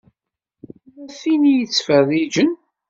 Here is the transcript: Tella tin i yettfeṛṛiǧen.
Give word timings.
Tella 0.79 1.05
tin 1.21 1.43
i 1.51 1.53
yettfeṛṛiǧen. 1.59 2.51